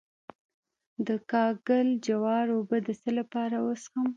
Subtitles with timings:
[1.07, 4.07] د کاکل جوار اوبه د څه لپاره وڅښم؟